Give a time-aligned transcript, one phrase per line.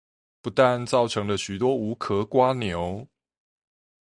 [0.41, 3.07] 不但造成了許多無殼蝸牛